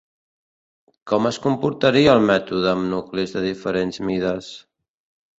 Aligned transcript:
Com 1.09 1.27
es 1.29 1.37
comportaria 1.43 2.15
el 2.19 2.25
mètode 2.31 2.71
amb 2.71 2.87
nuclis 2.93 3.35
de 3.35 3.43
diferents 3.43 4.01
mides? 4.09 4.49